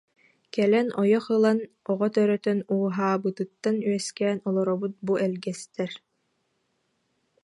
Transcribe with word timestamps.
«Кэлэн 0.53 0.87
ойох 1.01 1.25
ылан, 1.35 1.59
оҕо 1.91 2.07
төрөтөн 2.15 2.59
ууһаабытыттан 2.73 3.77
үөскээн 3.89 4.37
олоробут 4.47 4.93
бу 5.05 5.13
элгэстэр» 5.25 5.91